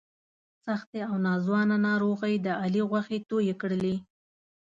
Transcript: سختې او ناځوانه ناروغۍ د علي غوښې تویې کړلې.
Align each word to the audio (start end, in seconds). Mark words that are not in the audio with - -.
سختې 0.65 0.99
او 1.09 1.15
ناځوانه 1.25 1.75
ناروغۍ 1.87 2.35
د 2.45 2.47
علي 2.61 2.81
غوښې 2.89 3.17
تویې 3.29 3.55
کړلې. 3.61 3.95